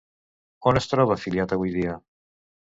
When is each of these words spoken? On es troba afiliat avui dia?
On 0.71 0.79
es 0.79 0.89
troba 0.93 1.17
afiliat 1.17 1.55
avui 1.59 1.75
dia? 1.77 1.99